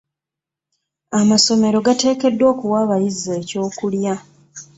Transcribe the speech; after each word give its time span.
Amasomero 1.19 1.77
gateekeddwa 1.85 2.45
okuwa 2.53 2.77
abayizi 2.83 3.29
ekyokulya. 3.39 4.15